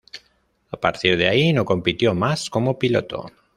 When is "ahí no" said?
1.29-1.63